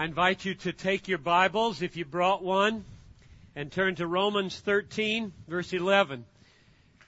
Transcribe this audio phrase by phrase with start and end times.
[0.00, 2.86] I invite you to take your Bibles, if you brought one,
[3.54, 6.24] and turn to Romans 13, verse 11.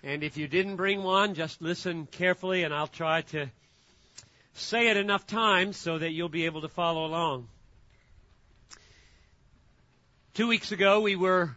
[0.02, 3.46] And if you didn't bring one, just listen carefully and I'll try to
[4.52, 7.48] say it enough times so that you'll be able to follow along.
[10.34, 11.56] Two weeks ago we were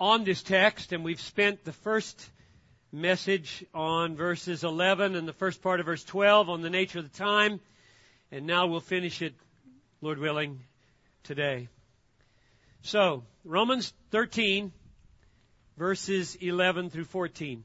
[0.00, 2.30] on this text and we've spent the first
[2.90, 7.12] message on verses 11 and the first part of verse 12 on the nature of
[7.12, 7.60] the time.
[8.30, 9.34] And now we'll finish it
[10.02, 10.58] Lord willing,
[11.22, 11.68] today.
[12.82, 14.72] So, Romans 13,
[15.76, 17.62] verses 11 through 14.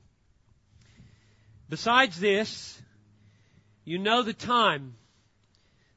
[1.67, 2.79] Besides this,
[3.85, 4.93] you know the time,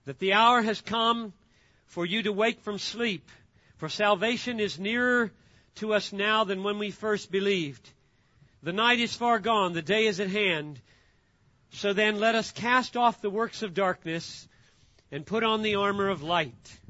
[0.06, 1.34] that the hour has come
[1.84, 3.28] for you to wake from sleep,
[3.76, 5.30] for salvation is nearer
[5.74, 7.86] to us now than when we first believed.
[8.62, 10.80] The night is far gone, the day is at hand.
[11.72, 14.48] So then let us cast off the works of darkness
[15.10, 16.80] and put on the armor of light.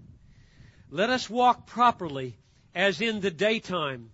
[0.90, 2.36] Let us walk properly
[2.74, 4.10] as in the daytime,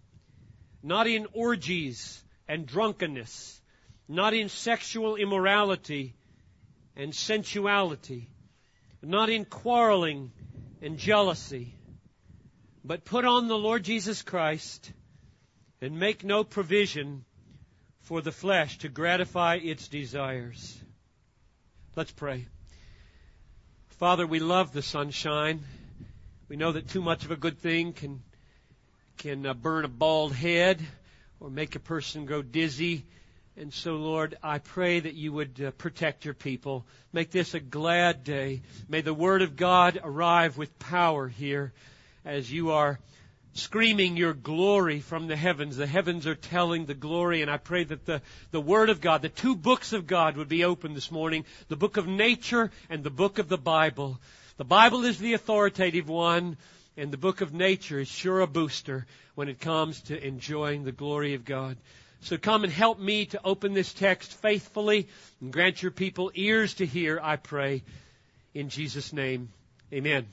[0.83, 3.61] not in orgies and drunkenness,
[4.09, 6.15] not in sexual immorality
[6.95, 8.29] and sensuality,
[9.03, 10.33] not in quarreling
[10.81, 11.75] and jealousy,
[12.85, 14.93] but put on the Lord Jesus Christ
[15.81, 17.25] and make no provision
[18.01, 20.81] for the flesh to gratify its desires.
[21.97, 22.47] Let's pray.
[23.99, 25.65] Father, we love the sunshine.
[26.51, 28.23] We know that too much of a good thing can
[29.17, 30.83] can uh, burn a bald head
[31.41, 33.07] or make a person go dizzy.
[33.57, 36.85] And so, Lord, I pray that you would uh, protect your people.
[37.15, 38.61] Make this a glad day.
[38.87, 41.73] May the Word of God arrive with power here
[42.23, 43.01] as you are
[43.57, 45.77] screaming your glory from the heavens.
[45.77, 49.23] The heavens are telling the glory, and I pray that the, the Word of God,
[49.23, 53.03] the two books of God would be open this morning, the book of nature and
[53.03, 54.21] the book of the Bible.
[54.57, 56.57] The Bible is the authoritative one,
[56.97, 60.93] and the book of nature is sure a booster when it comes to enjoying the
[60.93, 61.77] glory of God.
[62.21, 65.09] So come and help me to open this text faithfully
[65.41, 67.83] and grant your people ears to hear, I pray.
[68.55, 69.51] In Jesus' name,
[69.93, 70.27] amen.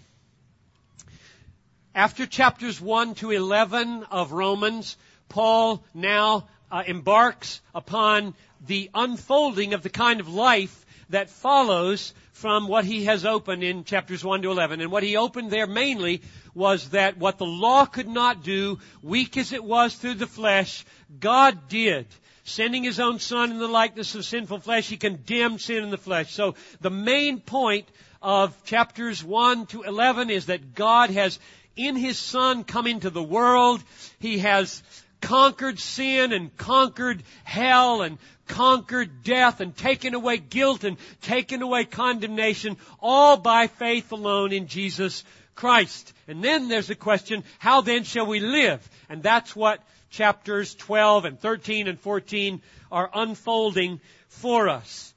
[1.96, 4.98] After chapters 1 to 11 of Romans,
[5.30, 8.34] Paul now uh, embarks upon
[8.66, 13.84] the unfolding of the kind of life that follows from what he has opened in
[13.84, 14.82] chapters 1 to 11.
[14.82, 16.24] And what he opened there mainly
[16.56, 20.84] was that what the law could not do, weak as it was through the flesh,
[21.20, 22.08] God did.
[22.44, 25.98] Sending his own son in the likeness of sinful flesh, he condemned sin in the
[25.98, 26.34] flesh.
[26.34, 27.88] So the main point
[28.20, 31.40] of chapters 1 to 11 is that God has
[31.76, 33.84] in His Son come into the world.
[34.20, 34.84] He has
[35.22, 38.18] conquered sin and conquered hell and
[38.48, 44.68] conquered death and taken away guilt and taken away condemnation, all by faith alone in
[44.68, 45.24] Jesus
[45.56, 46.14] Christ.
[46.28, 48.88] And then there's the question, how then shall we live?
[49.10, 52.62] And that's what chapters 12 and 13 and 14
[52.92, 55.14] are unfolding for us.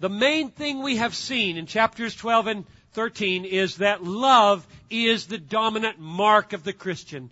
[0.00, 5.26] The main thing we have seen in chapters 12 and 13 is that love is
[5.26, 7.30] the dominant mark of the Christian.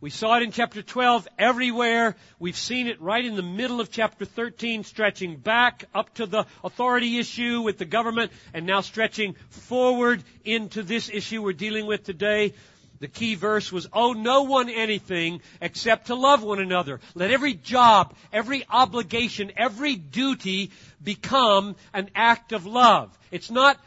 [0.00, 2.14] We saw it in chapter 12 everywhere.
[2.38, 6.46] We've seen it right in the middle of chapter 13, stretching back up to the
[6.62, 12.04] authority issue with the government, and now stretching forward into this issue we're dealing with
[12.04, 12.52] today.
[13.00, 17.00] The key verse was, owe no one anything except to love one another.
[17.14, 20.70] Let every job, every obligation, every duty
[21.02, 23.16] become an act of love.
[23.30, 23.78] It's not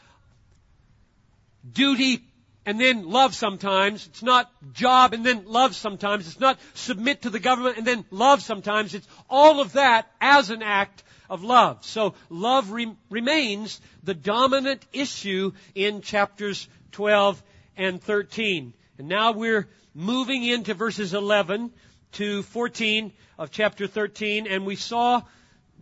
[1.69, 2.23] duty
[2.65, 4.05] and then love sometimes.
[4.07, 6.27] It's not job and then love sometimes.
[6.27, 8.93] It's not submit to the government and then love sometimes.
[8.93, 11.83] It's all of that as an act of love.
[11.83, 17.41] So love re- remains the dominant issue in chapters 12
[17.77, 18.73] and 13.
[18.97, 21.71] And now we're moving into verses 11
[22.13, 25.21] to 14 of chapter 13 and we saw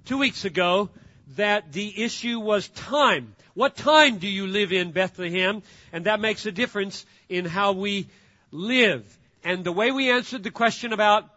[0.05, 0.89] two weeks ago
[1.35, 3.35] that the issue was time.
[3.53, 5.61] What time do you live in Bethlehem?
[5.91, 8.07] And that makes a difference in how we
[8.51, 9.17] live.
[9.43, 11.29] And the way we answered the question about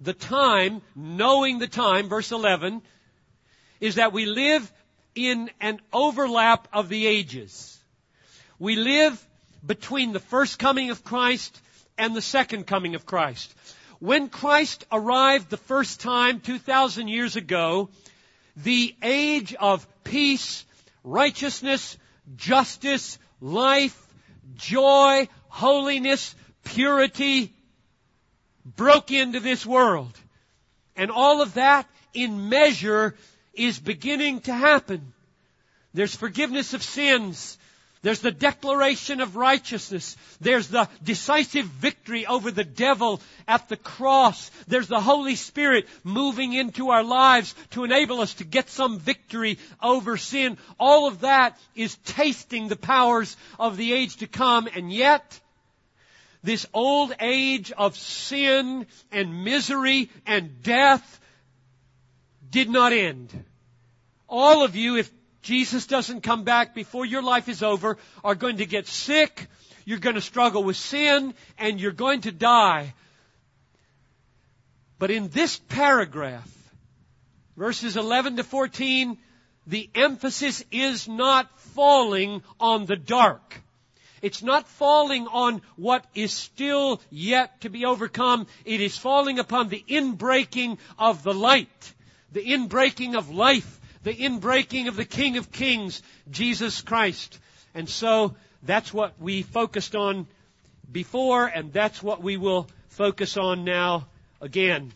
[0.00, 2.82] the time, knowing the time, verse 11,
[3.80, 4.70] is that we live
[5.14, 7.78] in an overlap of the ages.
[8.58, 9.24] We live
[9.66, 11.60] between the first coming of Christ
[11.96, 13.52] and the second coming of Christ.
[13.98, 17.88] When Christ arrived the first time 2,000 years ago,
[18.62, 20.64] the age of peace,
[21.04, 21.96] righteousness,
[22.36, 24.06] justice, life,
[24.56, 26.34] joy, holiness,
[26.64, 27.52] purity
[28.64, 30.12] broke into this world.
[30.96, 33.14] And all of that in measure
[33.54, 35.12] is beginning to happen.
[35.94, 37.58] There's forgiveness of sins.
[38.08, 40.16] There's the declaration of righteousness.
[40.40, 44.50] There's the decisive victory over the devil at the cross.
[44.66, 49.58] There's the Holy Spirit moving into our lives to enable us to get some victory
[49.82, 50.56] over sin.
[50.80, 54.70] All of that is tasting the powers of the age to come.
[54.74, 55.38] And yet,
[56.42, 61.20] this old age of sin and misery and death
[62.48, 63.44] did not end.
[64.30, 65.10] All of you, if
[65.42, 69.46] Jesus doesn't come back before your life is over, are going to get sick,
[69.84, 72.94] you're going to struggle with sin, and you're going to die.
[74.98, 76.50] But in this paragraph,
[77.56, 79.16] verses 11 to 14,
[79.66, 83.62] the emphasis is not falling on the dark.
[84.20, 88.46] It's not falling on what is still yet to be overcome.
[88.64, 91.94] It is falling upon the inbreaking of the light,
[92.32, 97.38] the inbreaking of life the inbreaking of the King of Kings, Jesus Christ.
[97.74, 100.26] And so that's what we focused on
[100.90, 104.06] before, and that's what we will focus on now
[104.40, 104.94] again.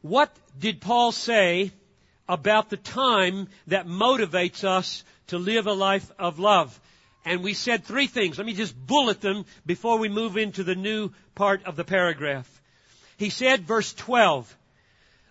[0.00, 1.70] What did Paul say
[2.28, 6.80] about the time that motivates us to live a life of love?
[7.24, 8.38] And we said three things.
[8.38, 12.60] Let me just bullet them before we move into the new part of the paragraph.
[13.18, 14.56] He said, verse 12,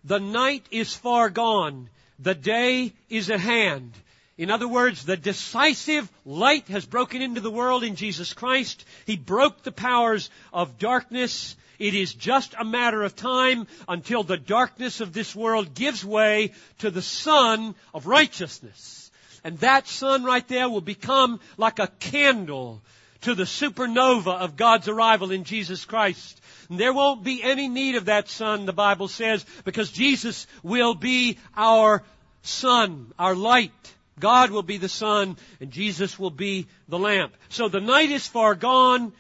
[0.03, 1.89] the night is far gone.
[2.19, 3.93] The day is at hand.
[4.37, 8.85] In other words, the decisive light has broken into the world in Jesus Christ.
[9.05, 11.55] He broke the powers of darkness.
[11.77, 16.53] It is just a matter of time until the darkness of this world gives way
[16.79, 19.11] to the sun of righteousness.
[19.43, 22.81] And that sun right there will become like a candle
[23.21, 26.40] to the supernova of God's arrival in Jesus Christ.
[26.77, 31.37] There won't be any need of that sun, the Bible says, because Jesus will be
[31.55, 32.03] our
[32.43, 33.71] sun, our light.
[34.19, 37.35] God will be the sun, and Jesus will be the lamp.
[37.49, 39.11] So the night is far gone.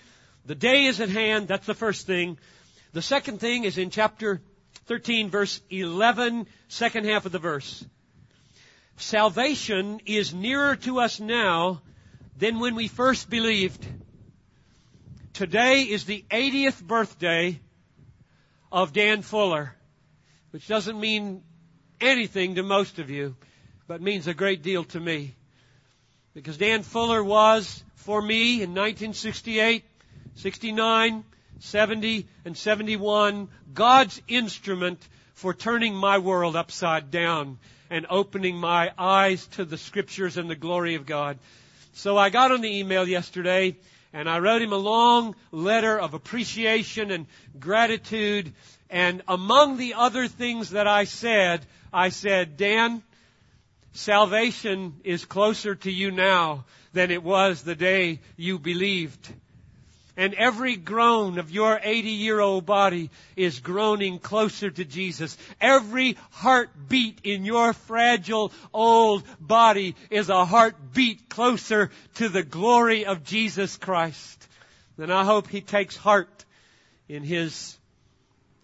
[0.45, 1.47] The day is at hand.
[1.47, 2.37] That's the first thing.
[2.93, 4.41] The second thing is in chapter
[4.85, 7.83] 13, verse 11, second half of the verse.
[8.97, 11.81] Salvation is nearer to us now
[12.37, 13.85] than when we first believed.
[15.33, 17.59] Today is the 80th birthday
[18.69, 19.73] of Dan Fuller,
[20.51, 21.41] which doesn't mean
[22.01, 23.37] anything to most of you,
[23.87, 25.35] but means a great deal to me.
[26.33, 29.85] Because Dan Fuller was, for me, in 1968,
[30.35, 31.23] 69,
[31.59, 37.57] 70, and 71, God's instrument for turning my world upside down
[37.89, 41.39] and opening my eyes to the scriptures and the glory of God.
[41.93, 43.77] So I got on the email yesterday
[44.13, 47.27] and I wrote him a long letter of appreciation and
[47.59, 48.53] gratitude.
[48.89, 53.03] And among the other things that I said, I said, Dan,
[53.93, 59.33] salvation is closer to you now than it was the day you believed
[60.21, 65.35] and every groan of your 80 year old body is groaning closer to Jesus.
[65.59, 73.23] Every heartbeat in your fragile old body is a heartbeat closer to the glory of
[73.23, 74.47] Jesus Christ.
[74.99, 76.45] And I hope he takes heart
[77.09, 77.75] in his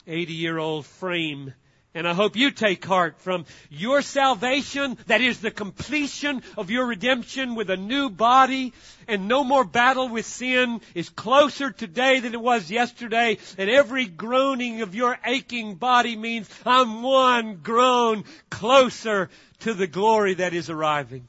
[0.06, 1.56] 80 year old frame
[1.98, 6.86] and I hope you take heart from your salvation, that is the completion of your
[6.86, 8.74] redemption with a new body
[9.08, 13.40] and no more battle with sin is closer today than it was yesterday.
[13.58, 20.36] And every groaning of your aching body means I'm one groan closer to the glory
[20.36, 21.28] that is arriving.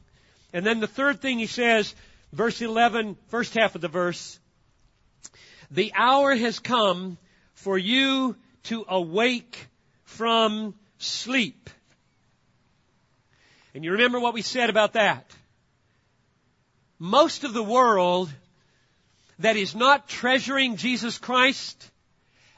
[0.53, 1.95] And then the third thing he says,
[2.35, 4.39] verse 11, first half of the verse,
[5.71, 7.17] the hour has come
[7.55, 9.69] for you to awake
[10.19, 11.71] from sleep.
[13.73, 15.31] And you remember what we said about that.
[16.99, 18.29] Most of the world
[19.39, 21.89] that is not treasuring Jesus Christ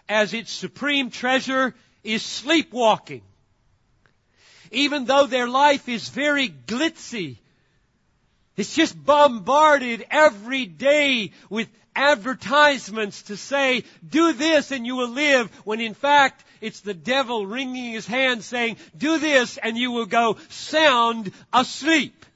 [0.09, 3.21] as its supreme treasure is sleepwalking.
[4.71, 7.37] Even though their life is very glitzy,
[8.61, 15.50] it's just bombarded every day with advertisements to say, do this and you will live,
[15.64, 20.05] when in fact it's the devil wringing his hand saying, do this and you will
[20.07, 22.26] go sound asleep.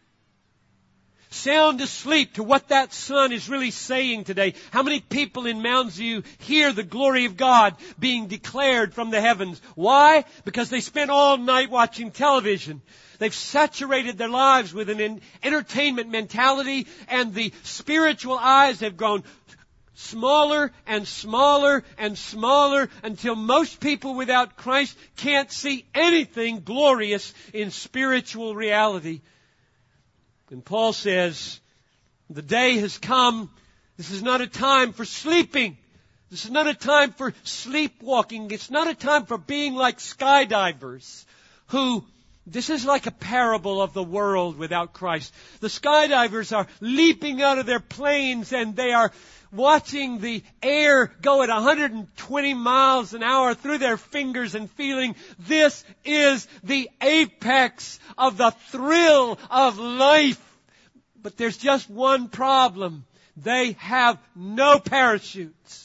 [1.34, 4.54] Sound asleep to what that sun is really saying today.
[4.70, 9.20] How many people in Mounds View hear the glory of God being declared from the
[9.20, 9.60] heavens?
[9.74, 10.26] Why?
[10.44, 12.82] Because they spent all night watching television.
[13.18, 19.24] They've saturated their lives with an entertainment mentality and the spiritual eyes have grown
[19.94, 27.72] smaller and smaller and smaller until most people without Christ can't see anything glorious in
[27.72, 29.20] spiritual reality.
[30.54, 31.58] And Paul says,
[32.30, 33.50] the day has come.
[33.96, 35.76] This is not a time for sleeping.
[36.30, 38.52] This is not a time for sleepwalking.
[38.52, 41.24] It's not a time for being like skydivers
[41.66, 42.04] who
[42.46, 45.32] this is like a parable of the world without Christ.
[45.60, 49.12] The skydivers are leaping out of their planes and they are
[49.50, 55.84] watching the air go at 120 miles an hour through their fingers and feeling this
[56.04, 60.40] is the apex of the thrill of life.
[61.22, 63.06] But there's just one problem.
[63.36, 65.83] They have no parachutes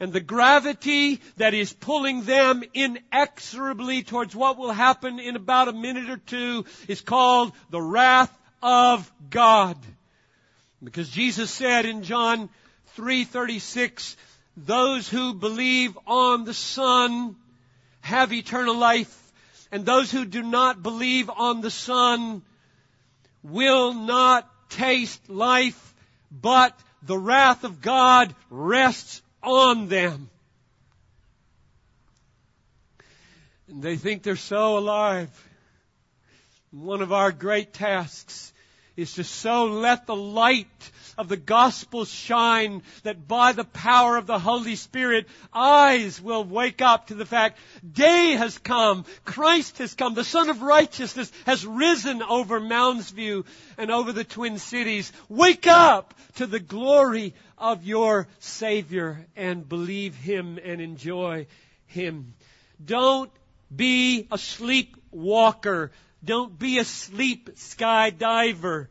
[0.00, 5.74] and the gravity that is pulling them inexorably towards what will happen in about a
[5.74, 9.76] minute or two is called the wrath of God.
[10.82, 12.48] Because Jesus said in John
[12.96, 14.16] 3:36,
[14.56, 17.36] those who believe on the Son
[18.00, 19.32] have eternal life,
[19.70, 22.42] and those who do not believe on the Son
[23.42, 25.94] will not taste life,
[26.30, 30.30] but the wrath of God rests on them.
[33.68, 35.30] And they think they're so alive.
[36.72, 38.52] One of our great tasks
[38.96, 44.26] is to so let the light of the gospel shine that by the power of
[44.26, 47.58] the Holy Spirit, eyes will wake up to the fact
[47.92, 53.44] day has come, Christ has come, the Son of Righteousness has risen over Mounds View
[53.76, 55.12] and over the Twin Cities.
[55.28, 61.46] Wake up to the glory of your Savior and believe Him and enjoy
[61.86, 62.32] Him.
[62.82, 63.30] Don't
[63.74, 65.92] be a sleepwalker.
[66.24, 68.88] Don't be a sleep skydiver.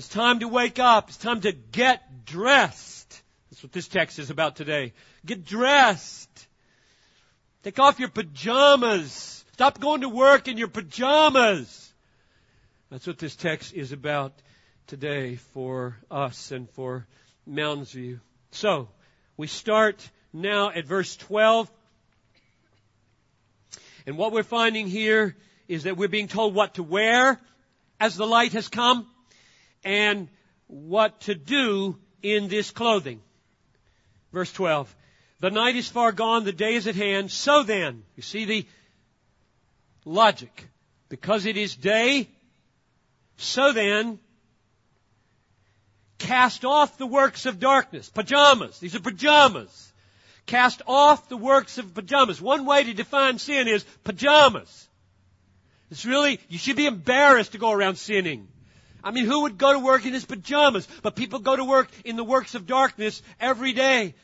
[0.00, 1.10] It's time to wake up.
[1.10, 3.20] It's time to get dressed.
[3.50, 4.94] That's what this text is about today.
[5.26, 6.46] Get dressed.
[7.64, 9.44] Take off your pajamas.
[9.52, 11.92] Stop going to work in your pajamas.
[12.90, 14.32] That's what this text is about
[14.86, 17.06] today for us and for
[17.46, 18.20] Mounds View.
[18.52, 18.88] So,
[19.36, 21.70] we start now at verse 12.
[24.06, 25.36] And what we're finding here
[25.68, 27.38] is that we're being told what to wear
[28.00, 29.06] as the light has come
[29.84, 30.28] and
[30.66, 33.20] what to do in this clothing.
[34.32, 34.94] Verse 12.
[35.40, 37.30] The night is far gone, the day is at hand.
[37.30, 38.66] So then, you see the
[40.04, 40.68] logic.
[41.08, 42.28] Because it is day,
[43.36, 44.18] so then,
[46.18, 48.08] cast off the works of darkness.
[48.08, 48.78] Pajamas.
[48.78, 49.92] These are pajamas.
[50.46, 52.40] Cast off the works of pajamas.
[52.40, 54.88] One way to define sin is pajamas.
[55.90, 58.46] It's really, you should be embarrassed to go around sinning.
[59.02, 60.86] I mean, who would go to work in his pajamas?
[61.02, 64.14] But people go to work in the works of darkness every day.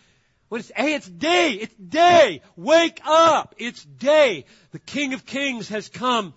[0.49, 2.43] When it's, hey, it's day, it's day.
[2.57, 4.45] Wake up, it's day.
[4.71, 6.35] The King of Kings has come.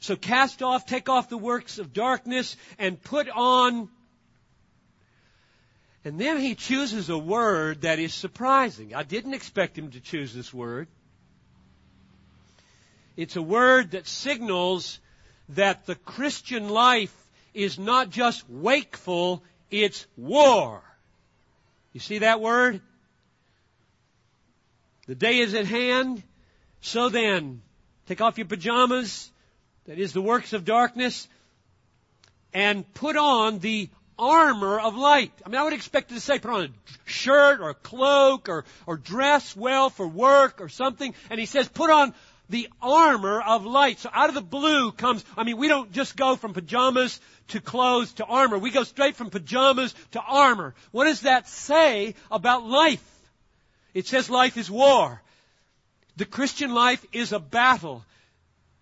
[0.00, 3.88] So cast off, take off the works of darkness and put on
[6.08, 8.94] and then he chooses a word that is surprising.
[8.94, 10.88] I didn't expect him to choose this word.
[13.14, 15.00] It's a word that signals
[15.50, 17.14] that the Christian life
[17.54, 20.82] is not just wakeful, it's war.
[21.92, 22.80] You see that word?
[25.06, 26.22] The day is at hand.
[26.80, 27.62] So then,
[28.06, 29.30] take off your pajamas,
[29.86, 31.26] that is the works of darkness,
[32.52, 33.88] and put on the
[34.18, 35.32] armor of light.
[35.44, 36.68] I mean, I would expect it to say put on a
[37.04, 41.14] shirt or a cloak or, or dress well for work or something.
[41.30, 42.14] And he says put on
[42.48, 43.98] the armor of light.
[43.98, 47.60] So out of the blue comes, I mean, we don't just go from pajamas to
[47.60, 48.58] clothes to armor.
[48.58, 50.74] We go straight from pajamas to armor.
[50.90, 53.04] What does that say about life?
[53.94, 55.22] It says life is war.
[56.16, 58.04] The Christian life is a battle.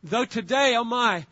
[0.02, 1.26] Though today, oh my,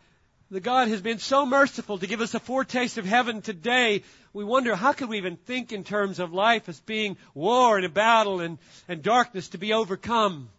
[0.51, 4.03] the God has been so merciful to give us a foretaste of heaven today.
[4.33, 7.85] We wonder how could we even think in terms of life as being war and
[7.85, 10.49] a battle and, and darkness to be overcome?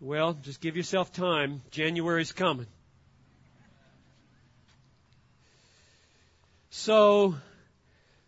[0.00, 1.62] Well, just give yourself time.
[1.70, 2.66] January's coming.
[6.68, 7.34] So,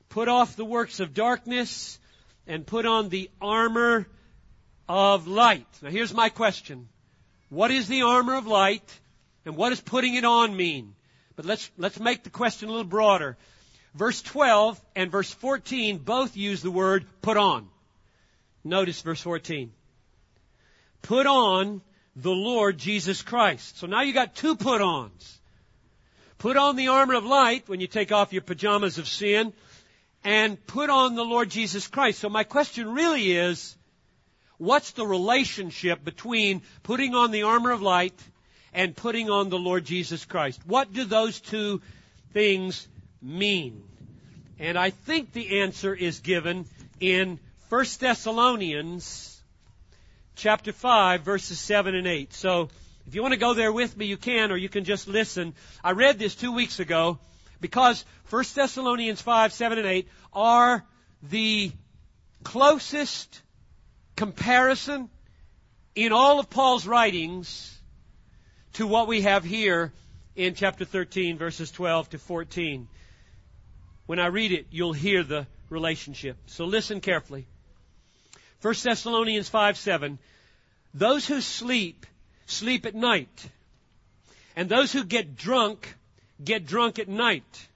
[0.09, 1.99] put off the works of darkness
[2.47, 4.09] and put on the armor
[4.89, 5.67] of light.
[5.83, 6.89] Now here's my question.
[7.51, 9.01] What is the armor of light?
[9.45, 10.95] And what does putting it on mean?
[11.37, 13.37] But let's, let's make the question a little broader.
[13.95, 17.69] Verse 12 and verse 14 both use the word put on.
[18.65, 19.71] Notice verse 14.
[21.03, 21.81] Put on
[22.17, 23.79] the Lord Jesus Christ.
[23.79, 25.41] So now you got two put ons.
[26.39, 29.53] Put on the armor of light when you take off your pajamas of sin
[30.25, 32.21] and put on the Lord Jesus Christ.
[32.21, 33.77] So my question really is,
[34.57, 38.15] what's the relationship between putting on the armor of light
[38.73, 40.61] and putting on the Lord Jesus Christ.
[40.67, 41.81] What do those two
[42.33, 42.87] things
[43.23, 43.83] mean?
[44.59, 46.67] And I think the answer is given
[47.01, 47.39] in
[47.69, 49.38] 1 Thessalonians
[50.39, 52.33] chapter 5 verses 7 and 8.
[52.33, 52.71] So
[53.07, 55.55] if you want to go there with me, you can, or you can just listen.
[55.83, 57.19] I read this two weeks ago
[57.61, 60.85] because 1 Thessalonians 5, 7, and 8 are
[61.23, 61.73] the
[62.45, 63.43] closest
[64.17, 65.11] comparison
[65.95, 67.77] in all of Paul's writings
[68.75, 69.93] to what we have here
[70.37, 72.87] in chapter 13, verses 12 to 14.
[74.07, 76.37] When I read it, you'll hear the relationship.
[76.47, 77.49] So listen carefully.
[78.63, 80.19] 1 Thessalonians 5, 7.
[80.95, 82.07] Those who sleep,
[82.47, 83.49] sleep at night.
[84.57, 85.95] And those who get drunk,
[86.43, 87.69] get drunk at night.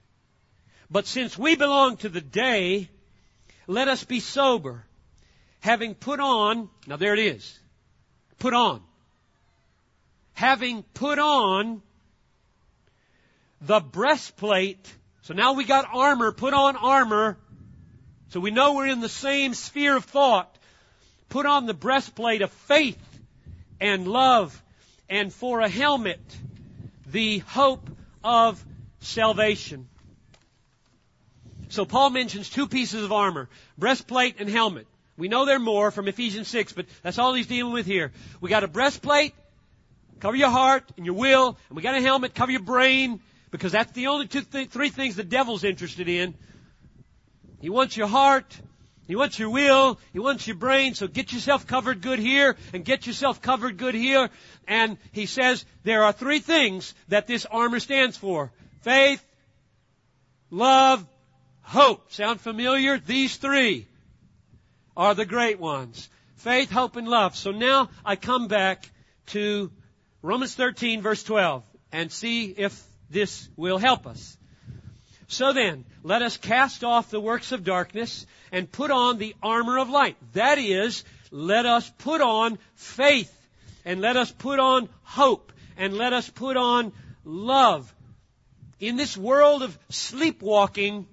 [0.91, 2.89] But since we belong to the day,
[3.67, 4.85] let us be sober,
[5.61, 7.59] having put on, now there it is,
[8.39, 8.81] put on.
[10.33, 11.81] Having put on
[13.61, 17.37] the breastplate, so now we got armor, put on armor,
[18.29, 20.53] so we know we're in the same sphere of thought.
[21.33, 22.99] Put on the breastplate of faith
[23.81, 24.61] and love,
[25.09, 26.21] and for a helmet,
[27.07, 27.89] the hope
[28.23, 28.63] of
[28.99, 29.89] salvation.
[31.69, 33.49] So Paul mentions two pieces of armor,
[33.79, 34.85] breastplate and helmet.
[35.17, 38.11] We know there are more from Ephesians 6, but that's all he's dealing with here.
[38.39, 39.33] We got a breastplate,
[40.19, 43.71] cover your heart and your will, and we got a helmet, cover your brain, because
[43.71, 46.35] that's the only two, th- three things the devil's interested in.
[47.59, 48.55] He wants your heart,
[49.07, 52.85] he wants your will, he wants your brain, so get yourself covered good here and
[52.85, 54.29] get yourself covered good here.
[54.67, 58.51] And he says there are three things that this armor stands for.
[58.81, 59.23] Faith,
[60.49, 61.05] love,
[61.61, 62.11] hope.
[62.13, 62.97] Sound familiar?
[62.97, 63.87] These three
[64.95, 66.09] are the great ones.
[66.37, 67.35] Faith, hope, and love.
[67.35, 68.89] So now I come back
[69.27, 69.71] to
[70.21, 74.37] Romans 13 verse 12 and see if this will help us.
[75.33, 79.79] So then, let us cast off the works of darkness and put on the armor
[79.79, 80.15] of light.
[80.33, 83.35] That is, let us put on faith
[83.83, 86.93] and let us put on hope and let us put on
[87.25, 87.91] love.
[88.79, 91.07] In this world of sleepwalking,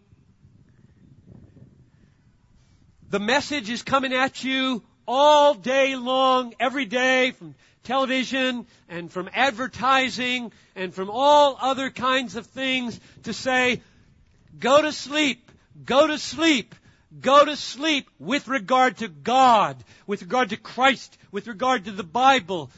[3.09, 7.55] the message is coming at you all day long, every day from
[7.85, 13.81] television and from advertising and from all other kinds of things to say,
[14.59, 15.51] go to sleep,
[15.85, 16.75] go to sleep,
[17.21, 22.05] go to sleep with regard to God, with regard to Christ, with regard to the
[22.05, 22.71] Bible.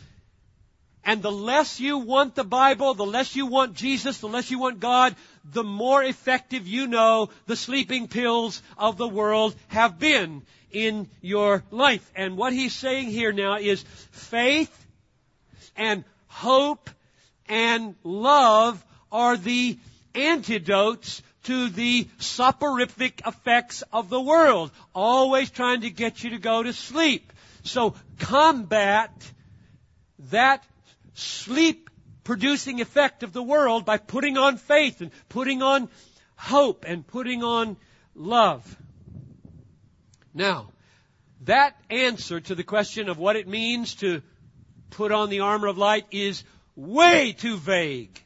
[1.05, 4.61] And the less you want the Bible, the less you want Jesus, the less you
[4.61, 10.43] want God, the more effective you know the sleeping pills of the world have been
[10.71, 12.09] in your life.
[12.15, 14.87] And what he's saying here now is faith
[15.77, 16.89] and hope
[17.49, 19.79] and love are the
[20.15, 26.63] antidotes to the soporific effects of the world, always trying to get you to go
[26.63, 27.33] to sleep.
[27.65, 29.13] So combat
[30.31, 30.65] that
[31.15, 31.91] sleep
[32.25, 35.89] producing effect of the world by putting on faith and putting on
[36.37, 37.77] hope and putting on
[38.15, 38.77] love.
[40.35, 40.69] Now,
[41.45, 44.23] that answer to the question of what it means to
[44.91, 46.45] put on the armor of light is
[46.77, 48.23] way too vague.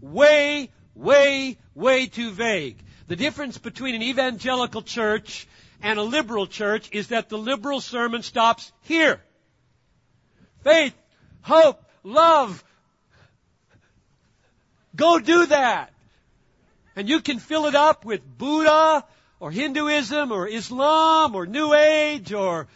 [0.00, 2.78] Way, way, way too vague.
[3.08, 5.46] The difference between an evangelical church
[5.82, 9.20] and a liberal church is that the liberal sermon stops here.
[10.64, 10.94] Faith,
[11.42, 12.64] hope, love.
[14.96, 15.92] Go do that.
[16.96, 19.04] And you can fill it up with Buddha
[19.38, 22.68] or Hinduism or Islam or New Age or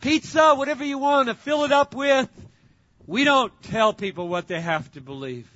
[0.00, 2.28] pizza, whatever you want to fill it up with.
[3.06, 5.48] We don't tell people what they have to believe.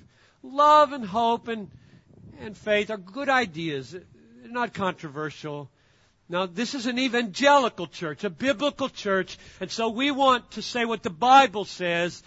[0.43, 1.69] Love and hope and,
[2.39, 3.91] and faith are good ideas.
[3.91, 4.03] They're
[4.51, 5.69] not controversial.
[6.29, 10.85] Now, this is an evangelical church, a biblical church, and so we want to say
[10.85, 12.23] what the Bible says,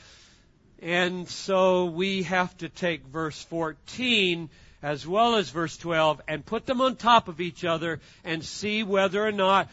[0.81, 4.51] and so we have to take verse 14
[4.83, 8.83] as well as verse 12 and put them on top of each other and see
[8.83, 9.71] whether or not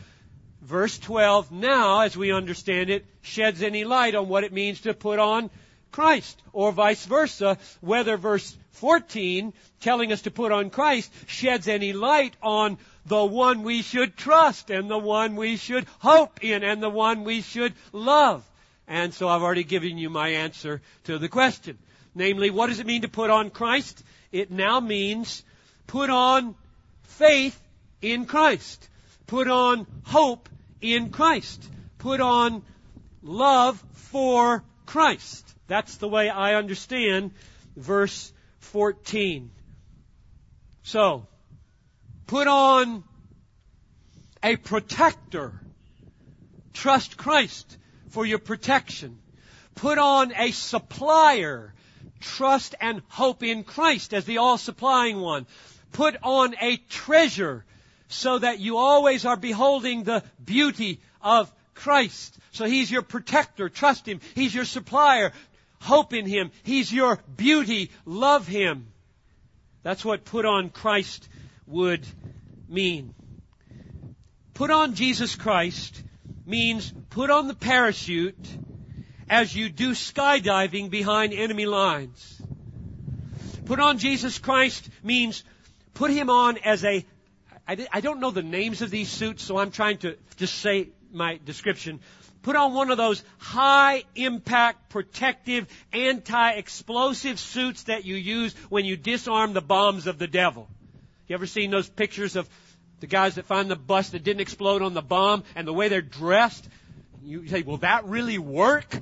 [0.61, 4.93] verse 12 now, as we understand it, sheds any light on what it means to
[4.93, 5.49] put on
[5.93, 11.93] Christ, or vice versa, whether verse 14, telling us to put on Christ, sheds any
[11.93, 16.83] light on the one we should trust, and the one we should hope in, and
[16.83, 18.43] the one we should love.
[18.87, 21.77] And so I've already given you my answer to the question.
[22.15, 24.03] Namely, what does it mean to put on Christ?
[24.31, 25.43] It now means
[25.87, 26.55] put on
[27.03, 27.59] faith
[28.01, 28.89] in Christ.
[29.27, 30.49] Put on hope
[30.81, 31.63] in Christ.
[31.99, 32.63] Put on
[33.21, 35.42] love for Christ.
[35.67, 37.31] That's the way I understand
[37.75, 39.51] verse 14.
[40.83, 41.27] So,
[42.27, 43.03] put on
[44.41, 45.53] a protector.
[46.73, 47.77] Trust Christ
[48.09, 49.19] for your protection.
[49.75, 51.73] Put on a supplier.
[52.19, 55.45] Trust and hope in Christ as the all supplying one.
[55.91, 57.65] Put on a treasure
[58.07, 62.37] so that you always are beholding the beauty of Christ.
[62.51, 63.69] So He's your protector.
[63.69, 64.19] Trust Him.
[64.35, 65.31] He's your supplier.
[65.83, 66.51] Hope in Him.
[66.63, 67.91] He's your beauty.
[68.05, 68.87] Love Him.
[69.83, 71.27] That's what put on Christ
[71.67, 72.07] would
[72.69, 73.13] mean.
[74.53, 76.01] Put on Jesus Christ
[76.45, 78.47] means put on the parachute
[79.29, 82.41] as you do skydiving behind enemy lines.
[83.65, 85.43] Put on Jesus Christ means
[85.93, 87.05] put him on as a
[87.65, 91.39] I don't know the names of these suits, so I'm trying to just say my
[91.45, 92.01] description.
[92.43, 98.97] Put on one of those high impact, protective, anti-explosive suits that you use when you
[98.97, 100.67] disarm the bombs of the devil.
[101.27, 102.49] You ever seen those pictures of
[102.99, 105.87] the guys that find the bus that didn't explode on the bomb and the way
[105.87, 106.67] they're dressed?
[107.23, 108.93] You say, will that really work?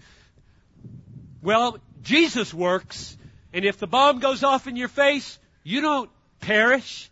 [1.42, 3.18] Well, Jesus works,
[3.54, 7.11] and if the bomb goes off in your face, you don't perish.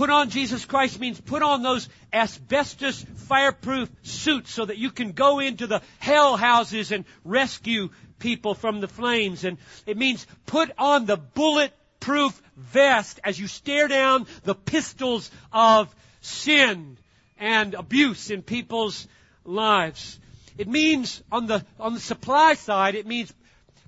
[0.00, 5.12] Put on Jesus Christ means put on those asbestos fireproof suits so that you can
[5.12, 9.44] go into the hell houses and rescue people from the flames.
[9.44, 15.94] And it means put on the bulletproof vest as you stare down the pistols of
[16.22, 16.96] sin
[17.36, 19.06] and abuse in people's
[19.44, 20.18] lives.
[20.56, 23.34] It means on the, on the supply side, it means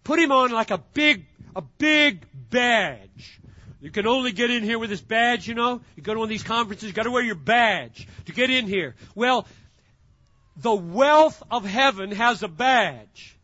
[0.05, 1.25] put him on like a big,
[1.57, 3.41] a big badge.
[3.83, 5.81] You can only get in here with this badge, you know.
[5.97, 8.69] You go to one of these conferences, you gotta wear your badge to get in
[8.69, 8.95] here.
[9.17, 9.45] Well,
[10.57, 13.37] the wealth of heaven has a badge.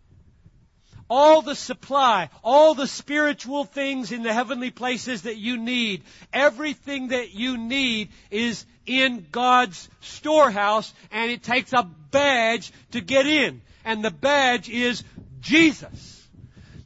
[1.10, 7.08] All the supply, all the spiritual things in the heavenly places that you need, everything
[7.08, 13.60] that you need is in God's storehouse and it takes a badge to get in.
[13.84, 15.02] And the badge is
[15.40, 16.28] Jesus.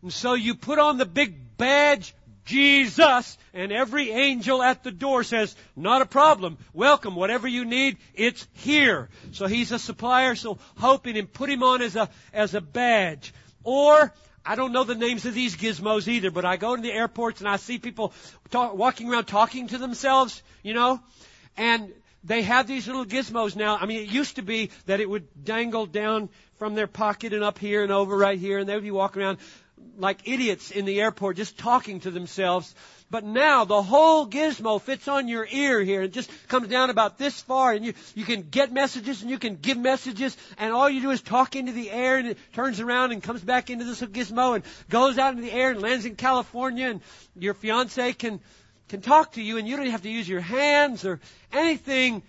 [0.01, 5.22] And so you put on the big badge Jesus, and every angel at the door
[5.22, 6.59] says, not a problem.
[6.72, 7.14] Welcome.
[7.14, 9.09] Whatever you need, it's here.
[9.31, 10.59] So he's a supplier, so
[11.05, 11.26] in him.
[11.26, 13.33] Put him on as a, as a badge.
[13.62, 14.12] Or,
[14.44, 17.40] I don't know the names of these gizmos either, but I go to the airports
[17.40, 18.12] and I see people
[18.50, 21.00] talk, walking around talking to themselves, you know,
[21.57, 21.92] and
[22.24, 23.76] they have these little gizmos now.
[23.76, 26.28] I mean, it used to be that it would dangle down
[26.59, 29.22] from their pocket and up here and over right here, and they would be walking
[29.22, 29.38] around
[29.99, 32.75] like idiots in the airport just talking to themselves.
[33.11, 36.03] But now the whole gizmo fits on your ear here.
[36.03, 39.38] It just comes down about this far and you, you can get messages and you
[39.38, 42.81] can give messages and all you do is talk into the air and it turns
[42.81, 46.07] around and comes back into this gizmo and goes out into the air and lands
[46.07, 47.01] in California and
[47.37, 48.40] your fiance can,
[48.88, 51.21] can talk to you and you don't have to use your hands or
[51.53, 52.23] anything.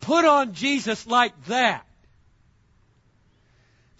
[0.00, 1.84] Put on Jesus like that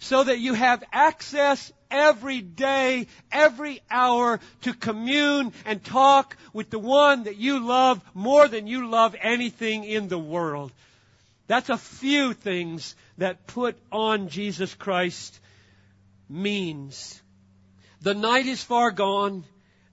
[0.01, 6.79] so that you have access every day, every hour to commune and talk with the
[6.79, 10.71] one that you love more than you love anything in the world.
[11.45, 15.39] That's a few things that put on Jesus Christ
[16.27, 17.21] means.
[18.01, 19.43] The night is far gone.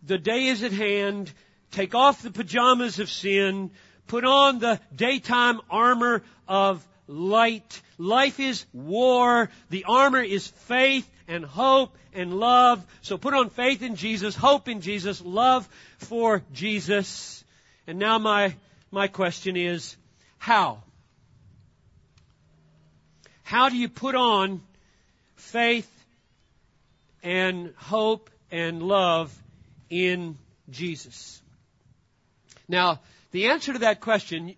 [0.03, 1.31] The day is at hand.
[1.71, 3.73] Take off the pajamas of sin.
[4.07, 7.81] Put on the daytime armor of light.
[7.97, 9.51] Life is war.
[9.71, 12.85] The armor is faith and hope and love.
[13.03, 15.69] So put on faith in Jesus, hope in Jesus, love
[15.99, 17.45] for Jesus.
[17.87, 18.55] And now my,
[18.91, 19.97] my question is,
[20.39, 20.83] how?
[23.43, 24.61] How do you put on
[25.37, 25.91] faith
[27.23, 29.37] and hope and love
[29.89, 30.37] in
[30.71, 31.41] Jesus?
[32.69, 34.55] Now, the answer to that question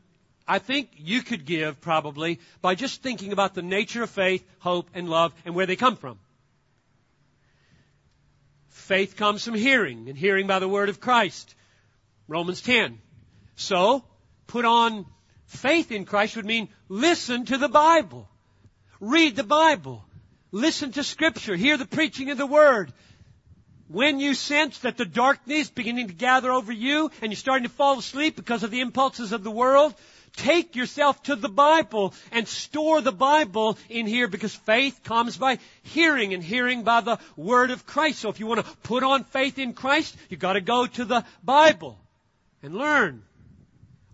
[0.50, 4.90] I think you could give probably by just thinking about the nature of faith, hope,
[4.94, 6.18] and love and where they come from.
[8.70, 11.54] Faith comes from hearing, and hearing by the word of Christ.
[12.26, 12.98] Romans 10.
[13.54, 14.02] So,
[14.48, 15.06] put on
[15.46, 18.28] faith in Christ would mean listen to the Bible.
[18.98, 20.04] Read the Bible.
[20.50, 21.54] Listen to Scripture.
[21.54, 22.92] Hear the preaching of the Word.
[23.86, 27.74] When you sense that the darkness beginning to gather over you and you're starting to
[27.74, 29.94] fall asleep because of the impulses of the world,
[30.36, 35.58] Take yourself to the Bible and store the Bible in here because faith comes by
[35.82, 38.20] hearing and hearing by the Word of Christ.
[38.20, 41.04] So if you want to put on faith in Christ, you've got to go to
[41.04, 41.98] the Bible
[42.62, 43.22] and learn.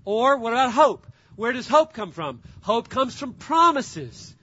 [0.05, 1.07] Or what about hope?
[1.37, 2.41] Where does hope come from?
[2.63, 4.35] Hope comes from promises.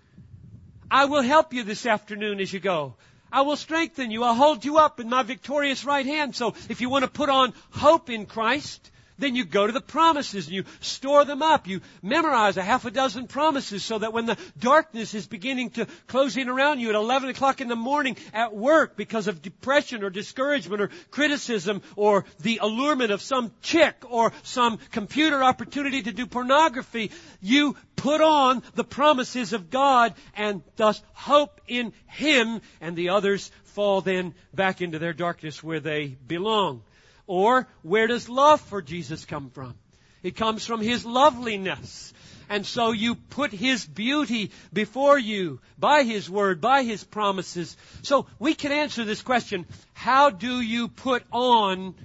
[0.91, 2.95] I will help you this afternoon as you go.
[3.31, 4.23] I will strengthen you.
[4.23, 6.36] I'll hold you up in my victorious right hand.
[6.36, 9.82] So if you want to put on hope in Christ, then you go to the
[9.82, 11.67] promises and you store them up.
[11.67, 15.88] You memorize a half a dozen promises so that when the darkness is beginning to
[16.08, 20.04] close in around you at 11 o'clock in the morning at work because of depression
[20.04, 26.12] or discouragement or criticism or the allurement of some chick or some computer opportunity to
[26.12, 32.95] do pornography, you put on the promises of God and thus hope in Him and
[32.95, 36.84] the others fall then back into their darkness where they belong.
[37.27, 39.75] Or where does love for Jesus come from?
[40.23, 42.13] It comes from His loveliness.
[42.49, 47.75] And so you put His beauty before you by His Word, by His promises.
[48.01, 51.95] So we can answer this question, how do you put on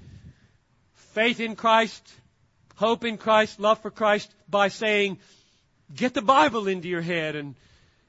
[0.94, 2.02] faith in Christ,
[2.76, 5.18] hope in Christ, love for Christ by saying,
[5.94, 7.56] get the Bible into your head and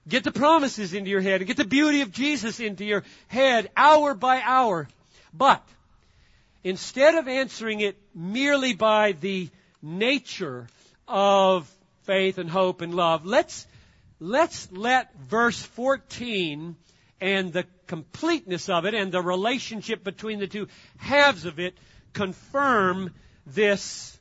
[0.07, 3.69] get the promises into your head and get the beauty of Jesus into your head
[3.75, 4.87] hour by hour.
[5.33, 5.63] But
[6.63, 9.49] instead of answering it merely by the
[9.81, 10.67] nature
[11.07, 11.69] of
[12.03, 13.67] faith and hope and love, let's,
[14.19, 16.75] let's let verse 14
[17.21, 20.67] and the completeness of it and the relationship between the two
[20.97, 21.77] halves of it
[22.13, 23.13] confirm
[23.45, 24.17] this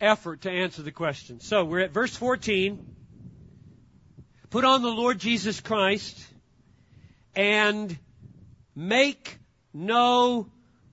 [0.00, 1.40] effort to answer the question.
[1.40, 2.96] So we're at verse 14.
[4.50, 6.18] Put on the Lord Jesus Christ
[7.34, 7.96] and
[8.74, 9.38] make
[9.72, 10.48] no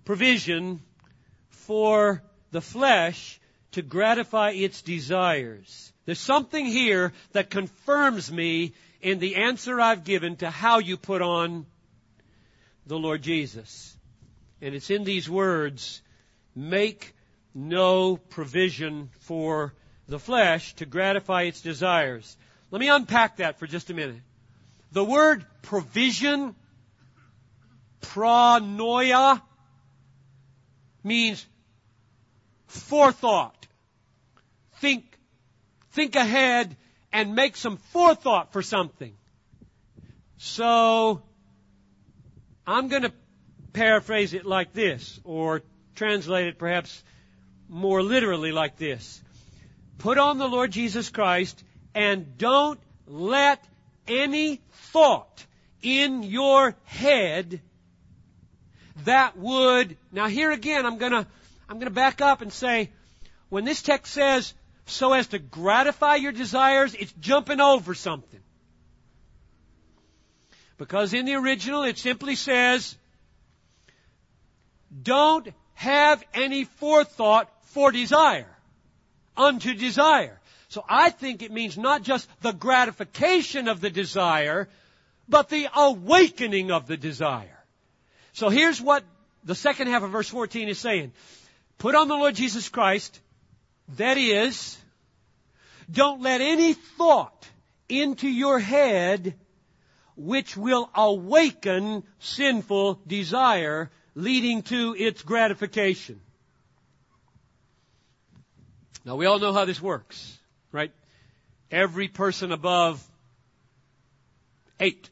[0.05, 0.81] provision
[1.49, 3.39] for the flesh
[3.71, 5.93] to gratify its desires.
[6.05, 11.21] There's something here that confirms me in the answer I've given to how you put
[11.21, 11.65] on
[12.85, 13.95] the Lord Jesus.
[14.62, 16.01] And it's in these words,
[16.55, 17.13] make
[17.53, 19.73] no provision for
[20.07, 22.35] the flesh to gratify its desires.
[22.71, 24.21] Let me unpack that for just a minute.
[24.91, 26.55] The word provision,
[28.01, 29.41] pronoia,
[31.03, 31.45] means
[32.67, 33.67] forethought.
[34.77, 35.17] Think,
[35.91, 36.75] think ahead
[37.12, 39.13] and make some forethought for something.
[40.38, 41.21] So,
[42.65, 43.13] I'm going to
[43.73, 45.63] paraphrase it like this, or
[45.95, 47.03] translate it perhaps
[47.67, 49.21] more literally like this.
[49.97, 53.63] Put on the Lord Jesus Christ and don't let
[54.07, 55.45] any thought
[55.81, 57.62] in your head
[59.05, 61.27] that would, now here again, I'm gonna,
[61.67, 62.89] I'm gonna back up and say,
[63.49, 64.53] when this text says,
[64.85, 68.39] so as to gratify your desires, it's jumping over something.
[70.77, 72.95] Because in the original it simply says,
[75.03, 78.49] don't have any forethought for desire,
[79.38, 80.39] unto desire.
[80.69, 84.69] So I think it means not just the gratification of the desire,
[85.27, 87.58] but the awakening of the desire.
[88.33, 89.03] So here's what
[89.43, 91.11] the second half of verse 14 is saying.
[91.77, 93.19] Put on the Lord Jesus Christ.
[93.97, 94.77] That is,
[95.91, 97.47] don't let any thought
[97.87, 99.35] into your head
[100.15, 106.19] which will awaken sinful desire leading to its gratification.
[109.05, 110.37] Now we all know how this works,
[110.71, 110.91] right?
[111.71, 113.03] Every person above
[114.79, 115.09] eight,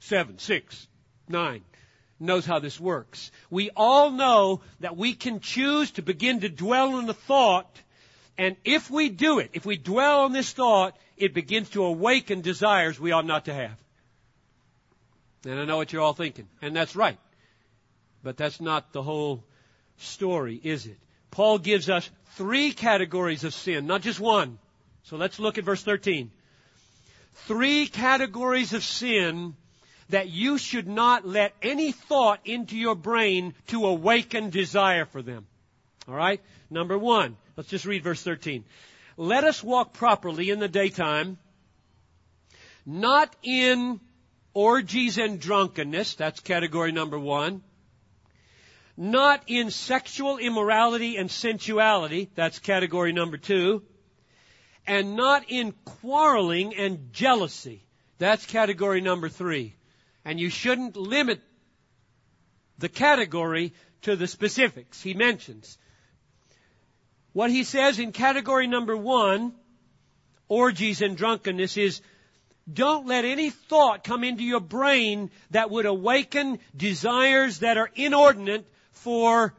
[0.00, 0.86] seven, six,
[1.28, 1.62] nine,
[2.20, 3.30] knows how this works.
[3.50, 7.80] We all know that we can choose to begin to dwell on a thought,
[8.36, 12.40] and if we do it, if we dwell on this thought, it begins to awaken
[12.40, 13.76] desires we ought not to have.
[15.44, 17.18] And I know what you're all thinking, and that's right.
[18.22, 19.44] But that's not the whole
[19.98, 20.98] story, is it?
[21.30, 24.58] Paul gives us three categories of sin, not just one.
[25.04, 26.30] So let's look at verse 13.
[27.46, 29.54] Three categories of sin
[30.10, 35.46] that you should not let any thought into your brain to awaken desire for them.
[36.08, 36.40] Alright?
[36.70, 38.64] Number one, let's just read verse 13.
[39.16, 41.38] Let us walk properly in the daytime,
[42.86, 44.00] not in
[44.54, 47.62] orgies and drunkenness, that's category number one,
[48.96, 53.82] not in sexual immorality and sensuality, that's category number two,
[54.86, 57.84] and not in quarreling and jealousy,
[58.18, 59.74] that's category number three.
[60.28, 61.40] And you shouldn't limit
[62.76, 65.78] the category to the specifics he mentions.
[67.32, 69.54] What he says in category number one,
[70.46, 72.02] orgies and drunkenness, is
[72.70, 78.66] don't let any thought come into your brain that would awaken desires that are inordinate
[78.92, 79.54] for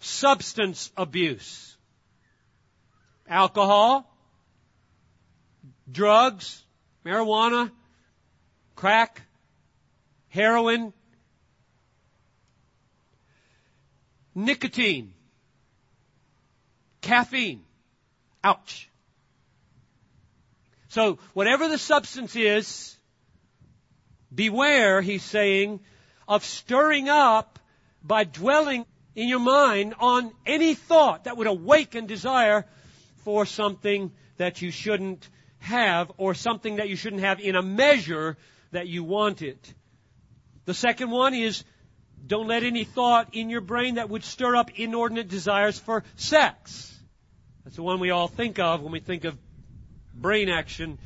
[0.00, 1.76] substance abuse.
[3.28, 4.12] Alcohol,
[5.88, 6.64] drugs,
[7.06, 7.70] marijuana,
[8.74, 9.22] crack,
[10.34, 10.92] heroin,
[14.34, 15.14] nicotine,
[17.00, 17.62] caffeine.
[18.42, 18.90] Ouch.
[20.88, 22.96] So whatever the substance is,
[24.34, 25.78] beware, he's saying,
[26.26, 27.60] of stirring up
[28.02, 32.66] by dwelling in your mind on any thought that would awaken desire
[33.18, 35.28] for something that you shouldn't
[35.60, 38.36] have or something that you shouldn't have in a measure
[38.72, 39.74] that you want it.
[40.64, 41.64] The second one is
[42.26, 46.90] don't let any thought in your brain that would stir up inordinate desires for sex.
[47.64, 49.36] That's the one we all think of when we think of
[50.14, 50.98] brain action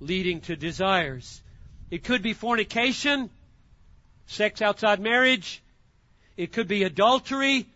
[0.00, 1.42] leading to desires.
[1.90, 3.30] It could be fornication,
[4.26, 5.62] sex outside marriage.
[6.36, 7.66] It could be adultery,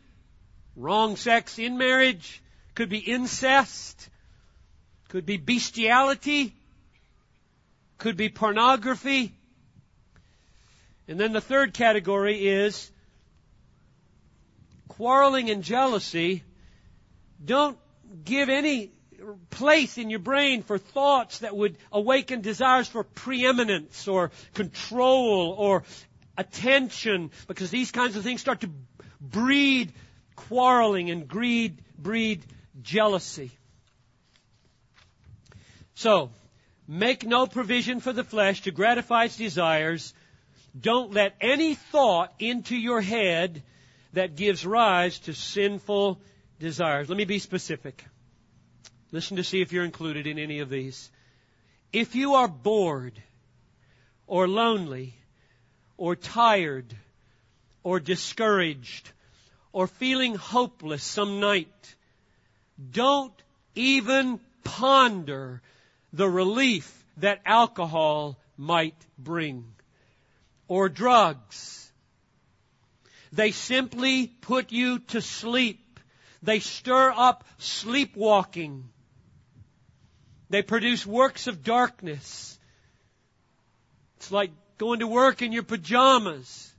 [0.77, 2.43] wrong sex in marriage.
[2.75, 4.09] Could be incest.
[5.09, 6.55] Could be bestiality.
[7.99, 9.35] Could be pornography.
[11.13, 12.91] And then the third category is
[14.89, 16.43] quarreling and jealousy.
[17.45, 17.77] Don't
[18.25, 18.93] give any
[19.51, 25.85] place in your brain for thoughts that would awaken desires for preeminence or control or
[26.39, 28.71] attention because these kinds of things start to
[29.21, 29.93] breed
[30.35, 32.43] quarreling and greed, breed
[32.81, 33.51] jealousy.
[35.95, 36.31] So,
[36.89, 40.15] make no provision for the flesh to gratify its desires.
[40.79, 43.63] Don't let any thought into your head
[44.15, 46.21] that gives rise to sinful
[46.59, 47.09] desires.
[47.09, 48.05] Let me be specific.
[49.11, 51.11] Listen to see if you're included in any of these.
[51.93, 53.21] If you are bored
[54.27, 55.15] or lonely
[55.99, 56.97] or tired
[57.83, 59.11] or discouraged
[59.73, 61.95] or feeling hopeless some night,
[62.91, 63.35] don't
[63.75, 65.61] even ponder
[66.15, 69.75] the relief that alcohol might bring
[70.73, 71.93] or drugs.
[73.31, 76.01] They simply put you to sleep.
[76.43, 78.89] They stir up sleepwalking.
[80.49, 82.59] They produce works of darkness.
[84.17, 86.73] It's like going to work in your pajamas.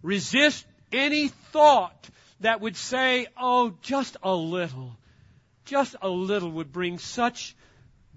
[0.00, 2.08] Resist any thought
[2.40, 4.96] that would say, oh, just a little,
[5.66, 7.54] just a little would bring such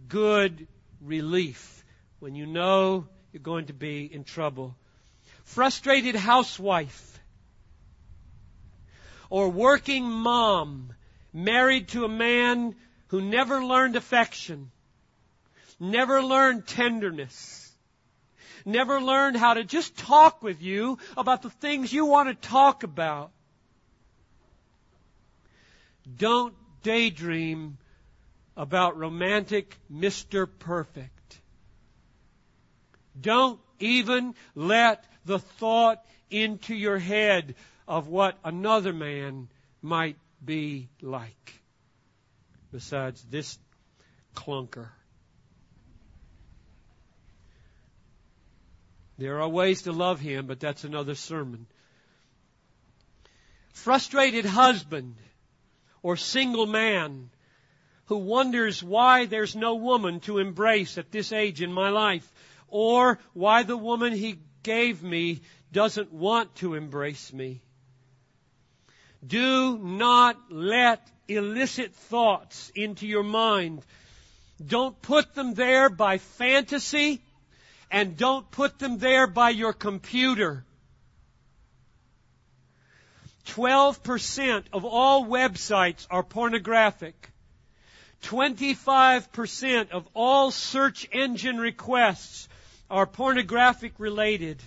[0.07, 0.65] good
[1.01, 1.83] relief
[2.19, 4.75] when you know you're going to be in trouble.
[5.43, 7.19] Frustrated housewife
[9.29, 10.93] or working mom
[11.33, 12.75] married to a man
[13.07, 14.71] who never learned affection,
[15.79, 17.71] never learned tenderness,
[18.65, 22.83] never learned how to just talk with you about the things you want to talk
[22.83, 23.31] about.
[26.17, 27.77] Don't daydream
[28.55, 30.47] about romantic Mr.
[30.59, 31.16] Perfect.
[33.19, 37.55] Don't even let the thought into your head
[37.87, 39.47] of what another man
[39.81, 41.53] might be like
[42.71, 43.57] besides this
[44.35, 44.89] clunker.
[49.17, 51.65] There are ways to love him, but that's another sermon.
[53.73, 55.15] Frustrated husband
[56.03, 57.29] or single man
[58.05, 62.31] who wonders why there's no woman to embrace at this age in my life
[62.67, 67.61] or why the woman he gave me doesn't want to embrace me.
[69.25, 73.81] Do not let illicit thoughts into your mind.
[74.65, 77.21] Don't put them there by fantasy
[77.91, 80.63] and don't put them there by your computer.
[83.47, 87.31] 12% of all websites are pornographic.
[88.23, 92.49] 25% of all search engine requests
[92.89, 94.61] are pornographic related.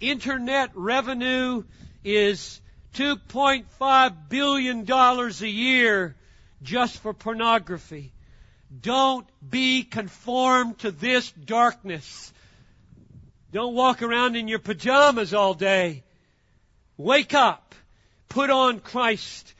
[0.00, 1.64] Internet revenue
[2.04, 2.60] is
[2.94, 6.16] $2.5 billion a year
[6.62, 8.12] just for pornography.
[8.80, 12.32] Don't be conformed to this darkness.
[13.52, 16.04] Don't walk around in your pajamas all day.
[16.96, 17.74] Wake up.
[18.28, 19.54] Put on Christ.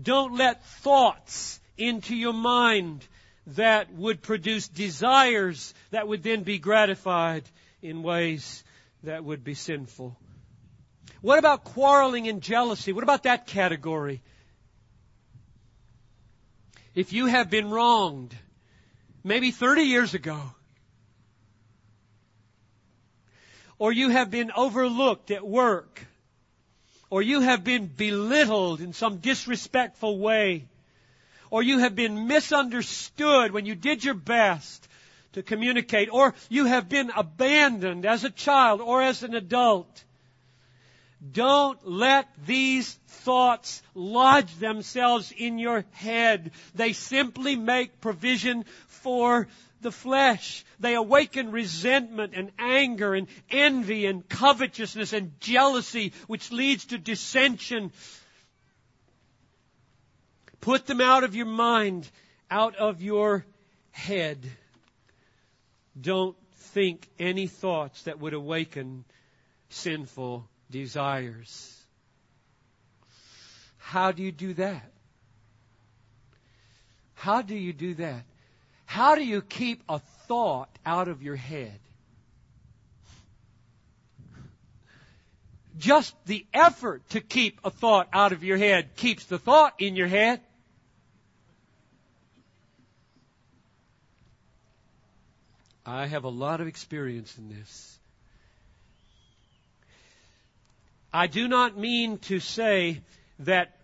[0.00, 3.04] Don't let thoughts into your mind
[3.48, 7.44] that would produce desires that would then be gratified
[7.82, 8.62] in ways
[9.02, 10.16] that would be sinful.
[11.20, 12.92] What about quarreling and jealousy?
[12.92, 14.22] What about that category?
[16.94, 18.34] If you have been wronged,
[19.24, 20.40] maybe 30 years ago,
[23.78, 26.06] or you have been overlooked at work,
[27.10, 30.68] or you have been belittled in some disrespectful way,
[31.52, 34.88] or you have been misunderstood when you did your best
[35.34, 40.02] to communicate, or you have been abandoned as a child or as an adult.
[41.30, 46.52] Don't let these thoughts lodge themselves in your head.
[46.74, 49.46] They simply make provision for
[49.82, 50.64] the flesh.
[50.80, 57.92] They awaken resentment and anger and envy and covetousness and jealousy, which leads to dissension.
[60.62, 62.08] Put them out of your mind,
[62.48, 63.44] out of your
[63.90, 64.38] head.
[66.00, 69.04] Don't think any thoughts that would awaken
[69.70, 71.84] sinful desires.
[73.76, 74.92] How do you do that?
[77.14, 78.24] How do you do that?
[78.86, 79.98] How do you keep a
[80.28, 81.80] thought out of your head?
[85.76, 89.96] Just the effort to keep a thought out of your head keeps the thought in
[89.96, 90.40] your head.
[95.84, 97.98] I have a lot of experience in this.
[101.12, 103.00] I do not mean to say
[103.40, 103.76] that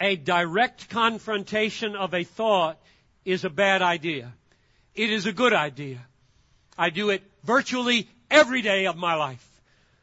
[0.00, 2.78] a direct confrontation of a thought
[3.24, 4.32] is a bad idea.
[4.94, 5.98] It is a good idea.
[6.78, 9.46] I do it virtually every day of my life.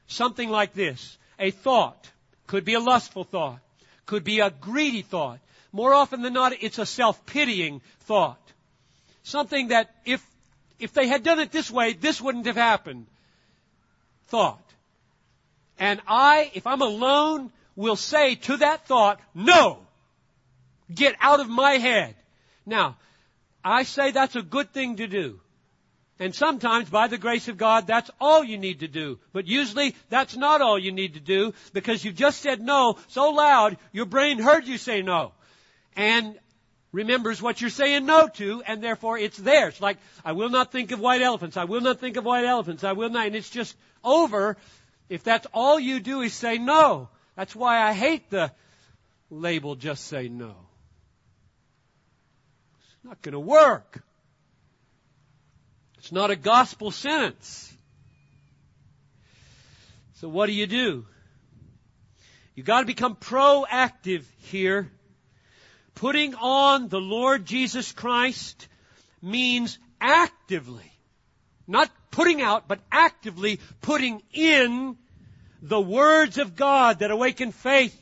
[0.08, 1.18] Something like this.
[1.40, 2.10] A thought
[2.46, 3.60] could be a lustful thought,
[4.06, 5.40] could be a greedy thought.
[5.72, 8.42] More often than not, it's a self-pitying thought.
[9.24, 10.26] Something that if,
[10.80, 13.08] if they had done it this way, this wouldn't have happened.
[14.28, 14.64] Thought.
[15.80, 19.80] And I, if I'm alone, will say to that thought, no!
[20.94, 22.16] Get out of my head.
[22.66, 22.98] Now,
[23.64, 25.40] I say that's a good thing to do.
[26.20, 29.20] And sometimes, by the grace of God, that's all you need to do.
[29.34, 33.30] But usually, that's not all you need to do because you've just said no so
[33.30, 35.34] loud, your brain heard you say no.
[35.96, 36.40] And
[36.92, 39.80] remembers what you're saying no to, and therefore it's theirs.
[39.82, 41.58] Like, I will not think of white elephants.
[41.58, 42.84] I will not think of white elephants.
[42.84, 43.28] I will not.
[43.28, 44.58] And it's just over
[45.10, 47.10] if that's all you do is say no.
[47.36, 48.52] That's why I hate the
[49.30, 50.56] label just say no.
[52.80, 54.04] It's not going to work.
[55.98, 57.74] It's not a gospel sentence.
[60.16, 61.06] So what do you do?
[62.56, 64.92] You got to become proactive here.
[65.98, 68.68] Putting on the Lord Jesus Christ
[69.22, 70.92] means actively
[71.68, 74.96] not putting out, but actively putting in
[75.62, 78.00] the words of God that awaken faith.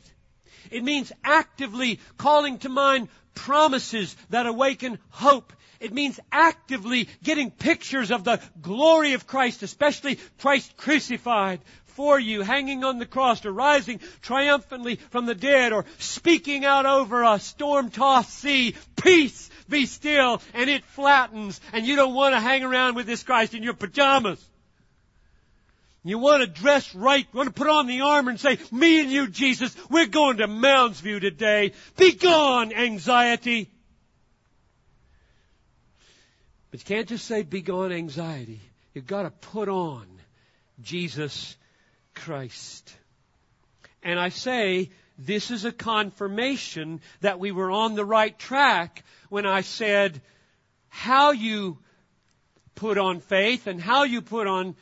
[0.70, 5.52] It means actively calling to mind promises that awaken hope.
[5.80, 11.60] It means actively getting pictures of the glory of Christ, especially Christ crucified
[11.96, 16.86] for you, hanging on the cross, or rising triumphantly from the dead, or speaking out
[16.86, 22.40] over a storm-tossed sea, peace, be still, and it flattens, and you don't want to
[22.40, 24.44] hang around with this Christ in your pajamas.
[26.04, 29.00] You want to dress right, you want to put on the armor and say, me
[29.00, 31.72] and you, Jesus, we're going to Mounds View today.
[31.96, 33.72] Be gone, anxiety.
[36.70, 38.60] But you can't just say, be gone, anxiety.
[38.94, 40.06] You've got to put on
[40.80, 41.56] Jesus
[42.16, 42.92] Christ.
[44.02, 49.46] And I say, this is a confirmation that we were on the right track when
[49.46, 50.20] I said
[50.88, 51.78] how you
[52.74, 54.74] put on faith and how you put on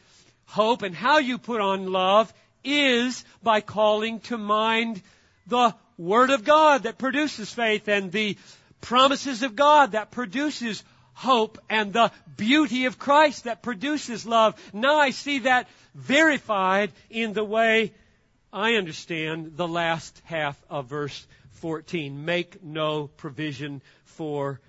[0.47, 2.32] hope and how you put on love
[2.64, 5.03] is by calling to mind
[5.47, 8.37] the Word of God that produces faith and the
[8.80, 10.82] promises of God that produces
[11.15, 14.61] hope and the beauty of Christ that produces love.
[14.73, 17.93] Now I see that verified in the way
[18.53, 22.25] I understand the last half of verse 14.
[22.25, 24.61] Make no provision for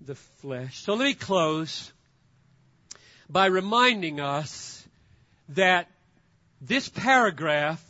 [0.00, 0.78] the flesh.
[0.78, 1.92] So let me close
[3.28, 4.86] by reminding us
[5.50, 5.88] that
[6.60, 7.84] this paragraph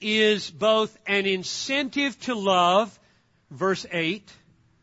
[0.00, 2.98] is both an incentive to love,
[3.50, 4.30] verse 8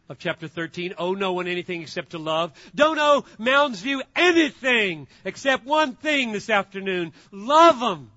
[0.10, 2.52] of chapter 13, owe no one anything except to love.
[2.76, 7.14] Don't oh, owe Mounds View anything except one thing this afternoon.
[7.32, 8.12] Love them.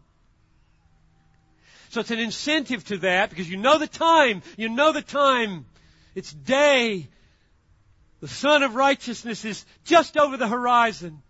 [1.91, 4.43] So it's an incentive to that because you know the time.
[4.57, 5.65] You know the time.
[6.15, 7.09] It's day.
[8.21, 11.23] The sun of righteousness is just over the horizon.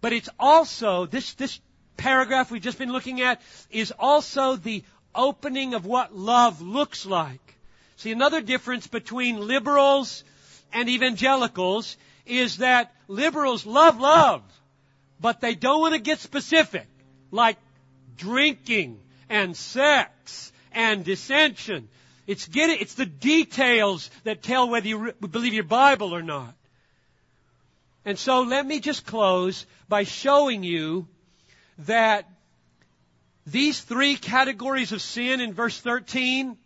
[0.00, 1.60] But it's also, this, this
[1.96, 7.45] paragraph we've just been looking at is also the opening of what love looks like.
[7.96, 10.22] See, another difference between liberals
[10.72, 14.42] and evangelicals is that liberals love love,
[15.20, 16.86] but they don't want to get specific,
[17.30, 17.56] like
[18.16, 21.88] drinking and sex and dissension.
[22.26, 26.54] It's getting, it's the details that tell whether you re- believe your Bible or not.
[28.04, 31.08] And so let me just close by showing you
[31.78, 32.28] that
[33.46, 36.56] these three categories of sin in verse 13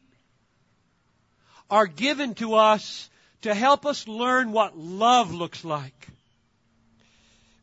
[1.71, 3.09] are given to us
[3.43, 6.09] to help us learn what love looks like.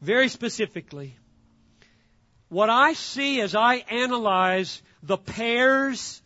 [0.01, 1.16] Very specifically,
[2.49, 6.22] what I see as I analyze the pairs,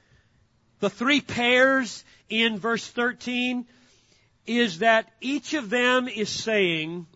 [0.79, 3.65] the three pairs in verse 13,
[4.45, 7.07] is that each of them is saying,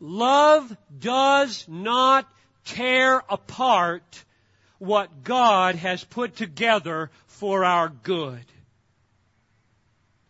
[0.00, 2.28] love does not
[2.64, 4.24] tear apart
[4.78, 8.44] what God has put together for our good.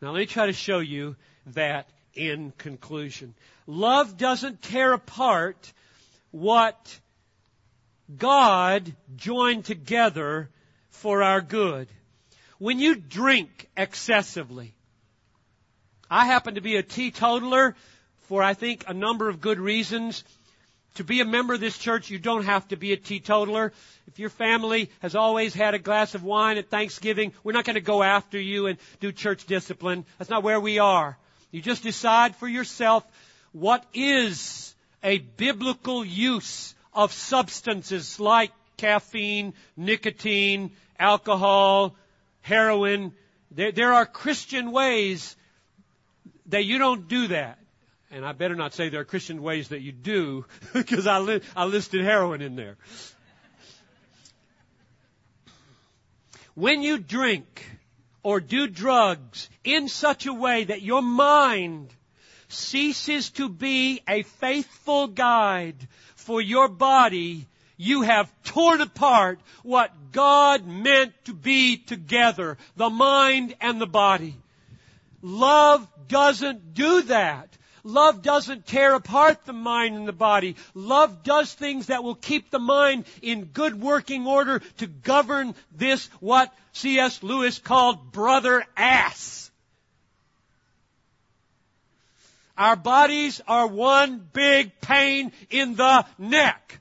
[0.03, 1.14] Now let me try to show you
[1.55, 3.34] that in conclusion.
[3.68, 5.72] Love doesn't tear apart
[6.32, 6.98] what
[8.18, 10.50] God joined together
[10.90, 11.86] for our good.
[12.59, 14.74] When you drink excessively,
[16.11, 17.76] I happen to be a teetotaler
[18.22, 20.24] for I think a number of good reasons.
[20.97, 23.72] To be a member of this church, you don't have to be a teetotaler.
[24.07, 27.74] If your family has always had a glass of wine at Thanksgiving, we're not going
[27.74, 30.05] to go after you and do church discipline.
[30.18, 31.16] That's not where we are.
[31.51, 33.07] You just decide for yourself
[33.53, 41.97] what is a biblical use of substances like caffeine, nicotine, alcohol,
[42.43, 43.12] heroin.
[43.51, 45.36] There, there are Christian ways
[46.47, 47.59] that you don't do that.
[48.13, 50.45] And I better not say there are Christian ways that you do,
[50.75, 52.77] because I, li- I listed heroin in there.
[56.55, 57.67] When you drink
[58.23, 61.89] or do drugs in such a way that your mind
[62.49, 67.47] ceases to be a faithful guide for your body,
[67.79, 74.37] you have torn apart what God meant to be together, the mind and the body.
[75.23, 77.57] Love doesn't do that.
[77.85, 80.57] Love doesn't tear apart the mind and the body.
[80.74, 86.07] Love does things that will keep the mind in good working order to govern this,
[86.20, 87.22] what C.S.
[87.22, 89.51] Lewis called brother ass.
[92.57, 96.80] Our bodies are one big pain in the neck.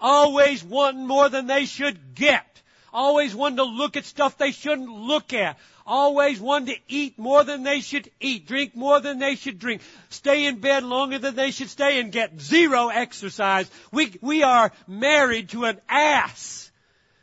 [0.00, 2.44] Always wanting more than they should get.
[2.92, 7.44] Always wanting to look at stuff they shouldn't look at always wanting to eat more
[7.44, 11.36] than they should eat, drink more than they should drink, stay in bed longer than
[11.36, 13.70] they should stay, and get zero exercise.
[13.92, 16.70] We, we are married to an ass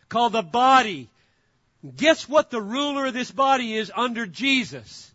[0.09, 1.09] called the body.
[1.95, 5.11] Guess what the ruler of this body is under Jesus?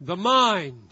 [0.00, 0.82] The mind.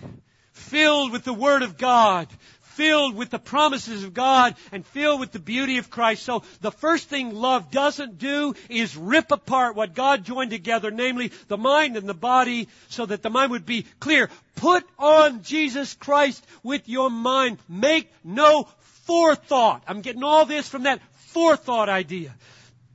[0.53, 2.29] Filled with the Word of God
[2.77, 6.23] filled with the promises of God and filled with the beauty of Christ.
[6.23, 11.33] So the first thing love doesn't do is rip apart what God joined together, namely
[11.49, 14.29] the mind and the body, so that the mind would be clear.
[14.57, 17.59] Put on Jesus Christ with your mind.
[17.69, 18.69] Make no
[19.07, 19.83] forethought.
[19.87, 21.01] I'm getting all this from that
[21.33, 22.35] forethought idea.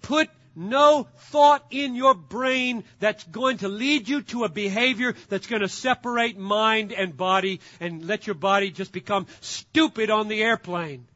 [0.02, 5.48] Put no thought in your brain that's going to lead you to a behavior that's
[5.48, 10.42] going to separate mind and body and let your body just become stupid on the
[10.42, 11.08] airplane.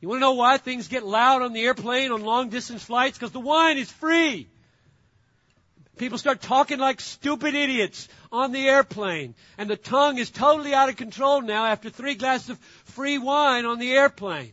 [0.00, 3.16] You want to know why things get loud on the airplane on long distance flights?
[3.16, 4.48] Because the wine is free.
[5.96, 9.34] People start talking like stupid idiots on the airplane.
[9.58, 13.64] And the tongue is totally out of control now after three glasses of free wine
[13.64, 14.52] on the airplane.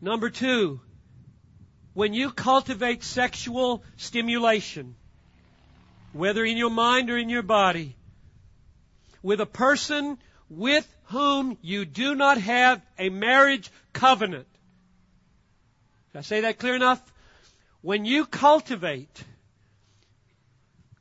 [0.00, 0.80] Number two,
[1.94, 4.94] when you cultivate sexual stimulation,
[6.12, 7.96] whether in your mind or in your body,
[9.22, 10.18] with a person
[10.48, 14.46] with whom you do not have a marriage covenant.
[16.12, 17.00] Did I say that clear enough?
[17.80, 19.24] When you cultivate,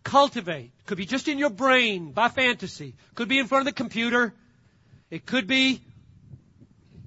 [0.03, 3.77] cultivate, could be just in your brain by fantasy, could be in front of the
[3.77, 4.33] computer,
[5.09, 5.81] it could be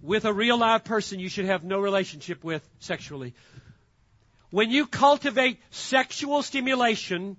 [0.02, 3.34] with a real live person you should have no relationship with sexually
[4.54, 7.36] when you cultivate sexual stimulation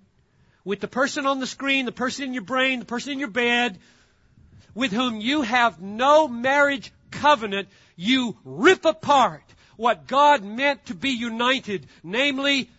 [0.66, 3.30] with the person on the screen, the person in your brain, the person in your
[3.30, 3.80] bed,
[4.74, 9.44] with whom you have no marriage covenant, you rip apart
[9.78, 12.70] what God meant to be united, namely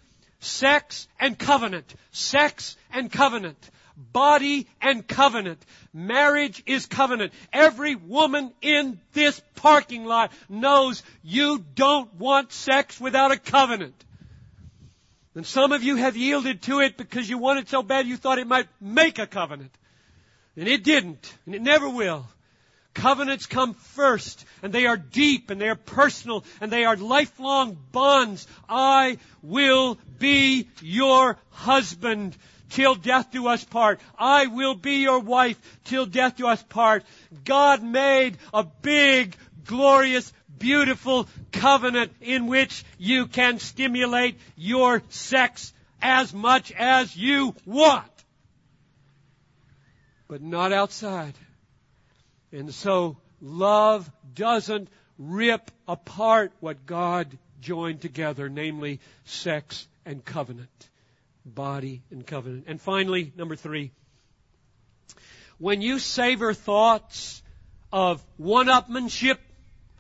[0.41, 5.65] sex and covenant, sex and covenant, body and covenant.
[5.95, 7.33] Marriage is covenant.
[7.55, 13.95] Every woman in this parking lot knows you don't want sex without a covenant.
[15.37, 18.39] And some of you have yielded to it because you wanted so bad you thought
[18.39, 19.71] it might make a covenant.
[20.57, 22.27] And it didn't, and it never will.
[22.95, 27.77] Covenants come first, and they are deep, and they are personal, and they are lifelong
[27.93, 28.47] bonds.
[28.67, 32.35] I will be your husband
[32.71, 34.01] till death do us part.
[34.19, 37.05] I will be your wife till death do us part.
[37.45, 46.33] God made a big, glorious, beautiful covenant in which you can stimulate your sex as
[46.33, 48.11] much as you want.
[50.29, 51.35] But not outside.
[52.53, 54.89] And so love doesn't
[55.19, 60.89] rip apart what God joined together, namely sex and covenant.
[61.45, 62.65] Body and covenant.
[62.67, 63.93] And finally, number three.
[65.59, 67.43] When you savor thoughts
[67.93, 69.39] of one-upmanship,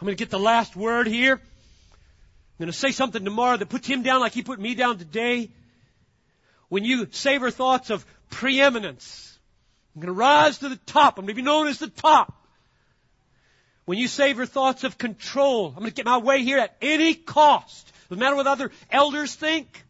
[0.01, 1.35] I'm going to get the last word here.
[1.35, 4.99] I'm going to say something tomorrow that puts him down like he put me down
[4.99, 5.51] today.
[6.69, 9.39] When you savor thoughts of preeminence,
[9.95, 11.19] I'm going to rise to the top.
[11.19, 12.47] I'm going to be known as the top.
[13.87, 17.15] When you savor thoughts of control, I'm going to get my way here at any
[17.15, 17.91] cost.
[18.09, 19.85] Doesn't matter what other elders think,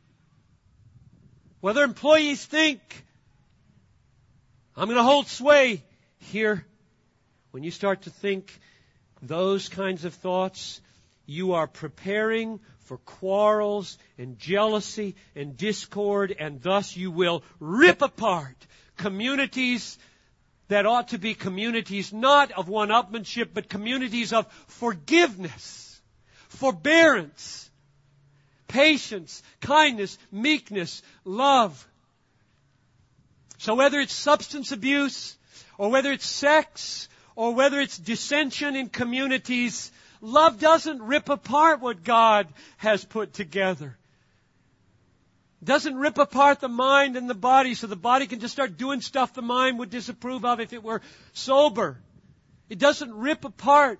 [1.60, 2.80] whether employees think.
[4.76, 5.82] I'm going to hold sway
[6.18, 6.64] here.
[7.50, 8.52] When you start to think
[9.26, 10.80] those kinds of thoughts,
[11.26, 18.56] you are preparing for quarrels and jealousy and discord, and thus you will rip apart
[18.96, 19.98] communities
[20.68, 26.00] that ought to be communities not of one upmanship, but communities of forgiveness,
[26.48, 27.70] forbearance,
[28.68, 31.86] patience, kindness, meekness, love.
[33.58, 35.36] So whether it's substance abuse,
[35.78, 42.02] or whether it's sex, or whether it's dissension in communities, love doesn't rip apart what
[42.02, 43.96] God has put together
[45.66, 49.00] doesn't rip apart the mind and the body so the body can just start doing
[49.00, 51.98] stuff the mind would disapprove of if it were sober.
[52.68, 53.98] It doesn't rip apart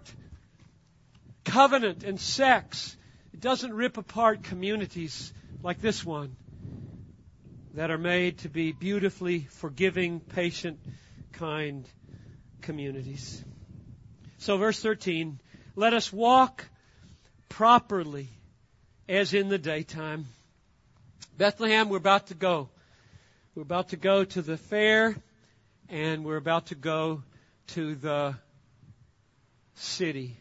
[1.44, 2.96] covenant and sex.
[3.32, 5.32] It doesn't rip apart communities
[5.62, 6.36] like this one
[7.74, 10.78] that are made to be beautifully forgiving, patient,
[11.32, 11.86] kind
[12.66, 13.42] communities.
[14.38, 15.40] So verse 13,
[15.74, 16.66] let us walk
[17.48, 18.28] properly
[19.08, 20.26] as in the daytime
[21.36, 22.70] Bethlehem, we're about to go.
[23.54, 25.14] We're about to go to the fair
[25.88, 27.22] and we're about to go
[27.68, 28.36] to the
[29.74, 30.38] city.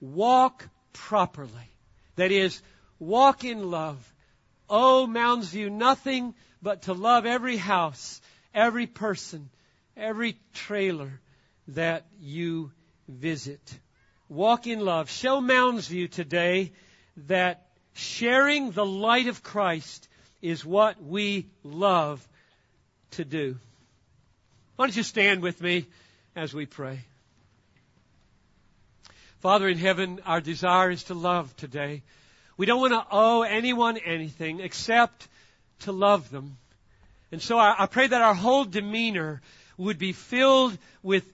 [0.00, 1.70] Walk properly.
[2.16, 2.60] That is,
[2.98, 4.12] walk in love.
[4.68, 8.20] Oh, Mounds View, nothing but to love every house,
[8.52, 9.48] every person,
[9.96, 11.20] every trailer
[11.74, 12.72] that you
[13.08, 13.60] visit.
[14.28, 15.10] Walk in love.
[15.10, 16.72] Show Mounds View today
[17.26, 20.08] that Sharing the light of Christ
[20.40, 22.26] is what we love
[23.12, 23.56] to do.
[24.76, 25.86] Why don't you stand with me
[26.34, 27.00] as we pray?
[29.40, 32.02] Father in heaven, our desire is to love today.
[32.56, 35.28] We don't want to owe anyone anything except
[35.80, 36.56] to love them.
[37.32, 39.40] And so I, I pray that our whole demeanor
[39.76, 41.30] would be filled with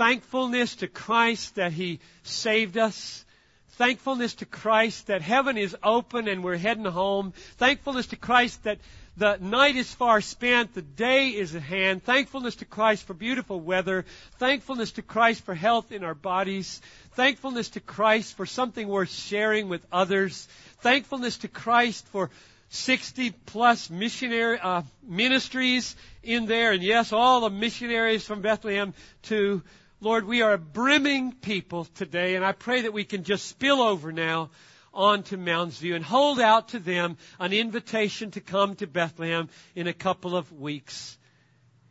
[0.00, 3.26] thankfulness to Christ that He saved us,
[3.72, 7.32] Thankfulness to Christ that heaven is open and we're heading home.
[7.56, 8.78] Thankfulness to Christ that
[9.16, 12.02] the night is far spent, the day is at hand.
[12.04, 14.04] Thankfulness to Christ for beautiful weather.
[14.38, 16.82] Thankfulness to Christ for health in our bodies.
[17.12, 20.46] Thankfulness to Christ for something worth sharing with others.
[20.80, 22.28] Thankfulness to Christ for
[22.68, 29.62] 60 plus missionary uh, ministries in there, and yes, all the missionaries from Bethlehem to
[30.02, 33.82] Lord, we are a brimming people today, and I pray that we can just spill
[33.82, 34.48] over now
[34.94, 39.88] onto Mounds View and hold out to them an invitation to come to Bethlehem in
[39.88, 41.18] a couple of weeks.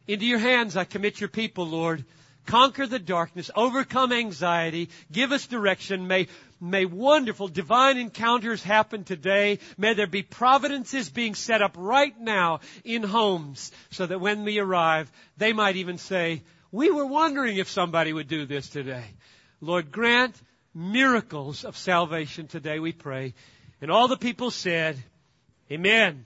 [0.08, 2.04] Into your hands I commit your people, Lord.
[2.48, 6.08] Conquer the darkness, overcome anxiety, give us direction.
[6.08, 6.30] May,
[6.60, 9.60] may wonderful divine encounters happen today.
[9.78, 14.58] May there be providences being set up right now in homes so that when we
[14.58, 16.42] arrive, they might even say,
[16.72, 19.06] we were wondering if somebody would do this today.
[19.62, 20.36] Lord, grant
[20.74, 23.34] miracles of salvation today, we pray.
[23.82, 24.98] And all the people said,
[25.72, 26.26] Amen.